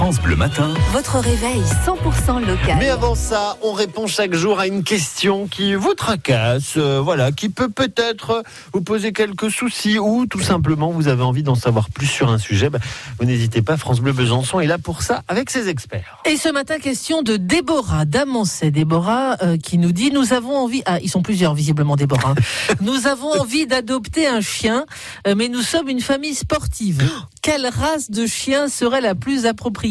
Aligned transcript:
France 0.00 0.18
Bleu 0.18 0.34
Matin. 0.34 0.72
Votre 0.92 1.18
réveil 1.18 1.60
100% 1.84 2.40
local. 2.40 2.76
Mais 2.78 2.88
avant 2.88 3.14
ça, 3.14 3.58
on 3.60 3.74
répond 3.74 4.06
chaque 4.06 4.32
jour 4.32 4.58
à 4.58 4.66
une 4.66 4.82
question 4.82 5.46
qui 5.46 5.74
vous 5.74 5.92
tracasse, 5.92 6.78
euh, 6.78 7.02
voilà, 7.02 7.32
qui 7.32 7.50
peut 7.50 7.68
peut-être 7.68 8.42
vous 8.72 8.80
poser 8.80 9.12
quelques 9.12 9.50
soucis 9.50 9.98
ou 9.98 10.24
tout 10.24 10.40
simplement 10.40 10.90
vous 10.90 11.08
avez 11.08 11.22
envie 11.22 11.42
d'en 11.42 11.54
savoir 11.54 11.90
plus 11.90 12.06
sur 12.06 12.30
un 12.30 12.38
sujet. 12.38 12.70
Bah, 12.70 12.78
vous 13.18 13.26
n'hésitez 13.26 13.60
pas, 13.60 13.76
France 13.76 14.00
Bleu 14.00 14.12
Besançon 14.12 14.60
est 14.60 14.66
là 14.66 14.78
pour 14.78 15.02
ça 15.02 15.22
avec 15.28 15.50
ses 15.50 15.68
experts. 15.68 16.22
Et 16.24 16.38
ce 16.38 16.48
matin, 16.48 16.78
question 16.78 17.20
de 17.20 17.36
Déborah 17.36 18.06
d'Amancet. 18.06 18.70
Déborah 18.70 19.36
euh, 19.42 19.58
qui 19.58 19.76
nous 19.76 19.92
dit 19.92 20.12
Nous 20.12 20.32
avons 20.32 20.56
envie. 20.56 20.82
Ah, 20.86 20.98
ils 21.02 21.10
sont 21.10 21.20
plusieurs, 21.20 21.52
visiblement, 21.52 21.96
Déborah. 21.96 22.36
nous 22.80 23.06
avons 23.06 23.38
envie 23.38 23.66
d'adopter 23.66 24.26
un 24.26 24.40
chien, 24.40 24.86
euh, 25.26 25.34
mais 25.36 25.48
nous 25.48 25.60
sommes 25.60 25.90
une 25.90 26.00
famille 26.00 26.34
sportive. 26.34 27.06
Quelle 27.42 27.66
race 27.66 28.10
de 28.10 28.24
chien 28.26 28.68
serait 28.68 29.02
la 29.02 29.14
plus 29.14 29.44
appropriée 29.44 29.89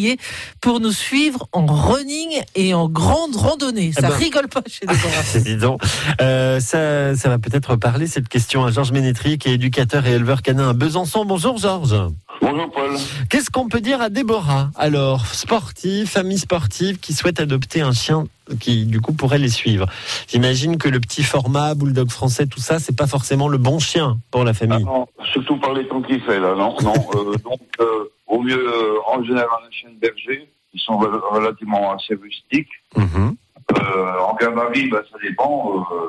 pour 0.62 0.80
nous 0.80 0.92
suivre 0.92 1.48
en 1.52 1.66
running 1.66 2.42
et 2.56 2.74
en 2.74 2.88
grande 2.90 3.36
randonnée 3.36 3.92
Ça 3.92 4.02
Eh 4.06 4.08
ben- 4.08 4.16
rigole 4.16 4.48
pas 4.48 4.62
chez 4.68 4.86
Déborah. 4.86 5.40
Dis 5.44 5.58
donc, 5.58 5.82
euh, 6.22 6.60
ça, 6.60 7.16
ça 7.16 7.30
va 7.30 7.38
peut-être 7.40 7.76
parler 7.76 8.08
cette 8.08 8.28
question 8.30 8.66
à 8.66 8.72
Georges 8.72 8.92
Ménétry, 8.92 9.38
qui 9.38 9.50
est 9.50 9.54
éducateur 9.54 10.06
et 10.08 10.12
éleveur 10.14 10.42
canin 10.42 10.70
à 10.70 10.74
Besançon. 10.74 11.26
Bonjour 11.26 11.58
Georges. 11.58 11.96
Bonjour 12.42 12.72
Paul. 12.72 12.92
Qu'est-ce 13.30 13.50
qu'on 13.50 13.68
peut 13.68 13.82
dire 13.82 14.02
à 14.02 14.10
Déborah 14.10 14.70
Alors, 14.78 15.26
sportive, 15.28 16.08
famille 16.08 16.38
sportive 16.40 16.98
qui 17.00 17.14
souhaite 17.14 17.40
adopter 17.42 17.82
un 17.82 17.92
chien 17.92 18.26
qui 18.62 18.86
du 18.86 19.02
coup 19.02 19.14
pourrait 19.14 19.38
les 19.40 19.50
suivre? 19.50 19.88
J'imagine 20.28 20.78
que 20.78 20.88
le 20.88 21.00
petit 21.02 21.22
format, 21.24 21.76
bulldog 21.76 22.10
français, 22.10 22.48
tout 22.48 22.62
ça, 22.62 22.80
c'est 22.80 22.96
pas 22.96 23.08
forcément 23.08 23.48
le 23.50 23.58
bon 23.58 23.78
chien 23.80 24.18
pour 24.32 24.44
la 24.46 24.52
Ah 24.52 24.54
famille. 24.54 24.86
non, 24.86 25.06
surtout 25.34 25.58
par 25.58 25.74
les 25.74 25.86
temps 25.88 26.02
qu'il 26.02 26.22
fait 26.22 26.40
là, 26.40 26.56
non, 26.56 26.76
non. 26.82 26.94
euh, 27.16 27.36
donc, 27.44 27.60
euh, 27.82 27.86
au 28.30 28.42
mieux, 28.42 28.58
euh, 28.68 28.98
en 29.08 29.22
général, 29.24 29.48
un 29.68 29.72
chien 29.72 29.90
de 29.90 30.00
berger, 30.00 30.48
ils 30.74 30.80
sont 30.80 30.98
rel- 30.98 31.20
relativement 31.32 31.92
assez 31.94 32.16
rustiques. 32.16 32.70
Mhm. 32.96 33.36
Euh, 33.78 34.20
en 34.28 34.36
gabarit, 34.36 34.88
bah, 34.90 35.02
ça 35.12 35.18
dépend. 35.22 35.86
euh, 35.92 36.06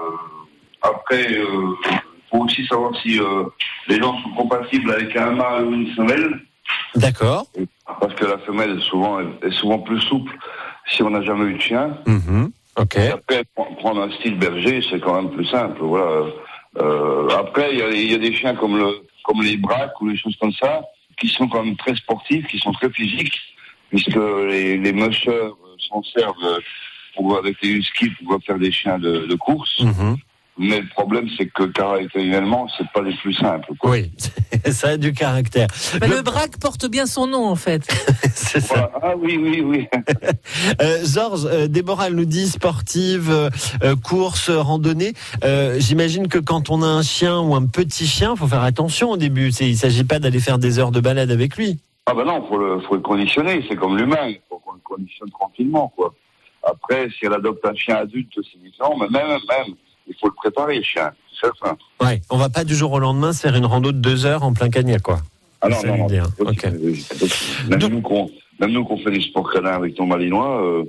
après, 0.83 1.25
il 1.31 1.77
faut 2.31 2.45
aussi 2.45 2.65
savoir 2.67 2.93
si 3.03 3.21
les 3.89 3.99
gens 3.99 4.17
sont 4.23 4.31
compatibles 4.31 4.91
avec 4.93 5.15
un 5.17 5.33
mâle 5.33 5.65
ou 5.67 5.73
une 5.75 5.93
femelle, 5.95 6.41
D'accord. 6.95 7.47
parce 8.01 8.15
que 8.15 8.25
la 8.25 8.39
femelle 8.39 8.81
souvent 8.83 9.21
est, 9.21 9.47
est 9.47 9.51
souvent 9.53 9.79
plus 9.79 10.01
souple 10.01 10.33
si 10.87 11.03
on 11.03 11.11
n'a 11.11 11.23
jamais 11.23 11.47
eu 11.51 11.55
de 11.55 11.61
chien. 11.61 11.97
Mhm. 12.07 12.51
Ok. 12.79 12.97
Et 12.97 13.09
après, 13.09 13.43
pr- 13.57 13.77
prendre 13.77 14.01
un 14.03 14.11
style 14.13 14.39
berger, 14.39 14.81
c'est 14.89 15.01
quand 15.01 15.21
même 15.21 15.31
plus 15.33 15.45
simple. 15.47 15.81
Voilà. 15.83 16.27
Euh, 16.79 17.29
après, 17.37 17.73
il 17.73 17.79
y 17.79 17.83
a, 17.83 17.89
il 17.91 18.11
y 18.13 18.15
a 18.15 18.19
des 18.19 18.33
chiens 18.35 18.55
comme, 18.55 18.79
le, 18.79 19.03
comme 19.25 19.43
les 19.43 19.57
braques 19.59 20.01
ou 20.01 20.07
les 20.09 20.17
choses 20.17 20.37
comme 20.41 20.53
ça, 20.53 20.83
qui 21.21 21.29
sont 21.29 21.49
quand 21.49 21.63
même 21.63 21.77
très 21.77 21.95
sportifs, 21.95 22.47
qui 22.49 22.59
sont 22.59 22.73
très 22.73 22.91
physiques, 22.91 23.39
puisque 23.91 24.17
les, 24.17 24.77
les 24.79 24.93
mushers 24.93 25.51
s'en 25.89 26.03
servent 26.03 26.45
euh, 26.45 26.59
pour, 27.15 27.37
avec 27.39 27.57
les 27.63 27.71
huskies 27.71 28.11
pour 28.11 28.43
faire 28.45 28.59
des 28.59 28.73
chiens 28.73 28.99
de, 28.99 29.27
de 29.27 29.35
course. 29.35 29.81
Mhm. 29.81 30.17
Mais 30.63 30.81
le 30.81 30.89
problème, 30.89 31.27
c'est 31.39 31.47
que 31.47 31.63
caractériellement, 31.65 32.69
c'est 32.77 32.87
pas 32.93 33.01
les 33.01 33.15
plus 33.17 33.33
simples. 33.33 33.73
Quoi. 33.79 33.93
Oui, 33.93 34.13
ça 34.71 34.89
a 34.91 34.97
du 34.99 35.15
caractère. 35.15 35.69
Mais 36.03 36.07
Le- 36.07 36.17
le 36.17 36.23
braque 36.23 36.59
porte 36.59 36.87
bien 36.87 37.07
son 37.07 37.27
nom 37.27 37.47
en 37.49 37.57
fait. 37.57 37.83
C'est 38.35 38.61
ça. 38.61 38.91
Voilà. 38.93 39.13
Ah 39.15 39.17
oui, 39.17 39.39
oui, 39.43 39.61
oui. 39.63 39.89
Euh, 40.83 40.99
Georges, 41.05 41.47
euh, 41.47 41.67
Déborah 41.67 42.11
nous 42.11 42.25
dit 42.27 42.47
sportive, 42.49 43.31
euh, 43.31 43.49
euh, 43.83 43.97
course, 43.97 44.51
randonnée. 44.51 45.15
Euh, 45.45 45.77
J'imagine 45.79 46.29
que 46.29 46.39
quand 46.39 46.69
on 46.71 46.83
a 46.83 46.87
un 46.87 47.03
chien 47.03 47.41
ou 47.41 47.55
un 47.55 47.67
petit 47.67 48.07
chien, 48.07 48.37
faut 48.37 48.47
faire 48.47 48.63
attention 48.63 49.11
au 49.13 49.17
début. 49.17 49.53
C'est- 49.53 49.67
Il 49.67 49.73
ne 49.73 49.77
s'agit 49.77 50.05
pas 50.05 50.19
d'aller 50.19 50.41
faire 50.41 50.59
des 50.59 50.79
heures 50.79 50.91
de 50.91 51.01
balade 51.01 51.31
avec 51.31 51.57
lui. 51.57 51.79
Ah 52.07 52.13
ben 52.15 52.25
non, 52.25 52.47
faut 52.49 52.59
le, 52.59 52.81
faut 52.81 52.95
le 52.97 53.01
conditionner. 53.01 53.65
C'est 53.69 53.77
comme 53.77 53.97
l'humain, 53.97 54.27
il 54.29 54.41
faut 54.49 54.59
qu'on 54.59 54.73
le 54.73 54.81
conditionne 54.85 55.31
tranquillement, 55.31 55.93
quoi. 55.97 56.13
Après, 56.63 57.09
si 57.11 57.25
elle 57.25 57.33
adopte 57.35 57.65
un 57.65 57.75
chien 57.75 57.97
adulte, 57.97 58.33
c'est 58.37 58.61
différent, 58.63 58.97
mais 59.01 59.09
même, 59.09 59.29
même, 59.29 59.75
faut 60.21 60.29
le 60.29 60.35
préparer, 60.35 60.77
le 60.77 60.83
chien. 60.83 61.11
C'est 61.33 61.47
certain. 61.47 61.77
Ouais. 62.01 62.21
On 62.31 62.37
va 62.37 62.49
pas 62.49 62.65
du 62.65 62.75
jour 62.75 62.93
au 62.93 62.99
lendemain 62.99 63.33
se 63.33 63.41
faire 63.41 63.55
une 63.57 63.67
rando 63.67 63.93
de 63.93 63.99
deux 63.99 64.27
heures 64.27 64.43
en 64.43 64.53
plein 64.53 64.69
cagnac, 64.71 65.03
quoi. 65.03 65.21
Ah 65.63 65.69
non, 65.69 65.97
non, 65.97 66.07
dire, 66.07 66.27
possible. 66.39 66.79
Même 67.69 67.79
Donc- 67.79 67.91
nous 67.93 68.01
qu'on, 68.01 68.31
même 68.61 68.71
nous 68.73 68.85
qu'on 68.85 68.99
fait 68.99 69.11
du 69.11 69.21
sport 69.23 69.51
canin 69.53 69.71
avec 69.73 69.95
ton 69.95 70.07
malinois, 70.07 70.63
euh, 70.65 70.85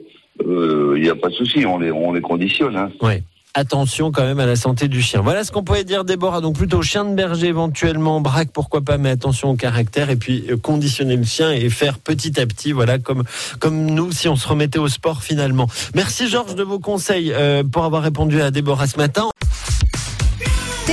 euh, 0.45 0.93
il 0.97 1.03
n'y 1.03 1.09
a 1.09 1.15
pas 1.15 1.27
de 1.29 1.33
souci, 1.33 1.65
on 1.65 1.77
les, 1.77 1.91
on 1.91 2.13
les 2.13 2.21
conditionne, 2.21 2.75
hein. 2.77 2.89
Ouais. 3.01 3.21
Attention 3.53 4.11
quand 4.11 4.23
même 4.23 4.39
à 4.39 4.45
la 4.45 4.55
santé 4.55 4.87
du 4.87 5.01
chien. 5.01 5.19
Voilà 5.21 5.43
ce 5.43 5.51
qu'on 5.51 5.63
pouvait 5.63 5.83
dire, 5.83 6.05
Déborah. 6.05 6.39
Donc 6.39 6.55
plutôt 6.55 6.81
chien 6.81 7.03
de 7.03 7.13
berger 7.13 7.47
éventuellement, 7.47 8.21
braque 8.21 8.51
pourquoi 8.53 8.79
pas, 8.79 8.97
mais 8.97 9.09
attention 9.09 9.49
au 9.49 9.55
caractère 9.55 10.09
et 10.09 10.15
puis 10.15 10.45
euh, 10.49 10.55
conditionner 10.55 11.17
le 11.17 11.25
chien 11.25 11.51
et 11.51 11.69
faire 11.69 11.99
petit 11.99 12.39
à 12.39 12.45
petit, 12.45 12.71
voilà, 12.71 12.97
comme 12.97 13.23
comme 13.59 13.87
nous 13.87 14.13
si 14.13 14.29
on 14.29 14.37
se 14.37 14.47
remettait 14.47 14.79
au 14.79 14.87
sport 14.87 15.21
finalement. 15.21 15.67
Merci 15.95 16.29
Georges 16.29 16.55
de 16.55 16.63
vos 16.63 16.79
conseils 16.79 17.33
euh, 17.33 17.63
pour 17.63 17.83
avoir 17.83 18.03
répondu 18.03 18.41
à 18.41 18.51
Déborah 18.51 18.87
ce 18.87 18.95
matin. 18.95 19.29